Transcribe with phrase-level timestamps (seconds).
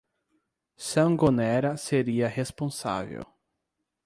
[0.79, 3.21] Sangonera seria responsável.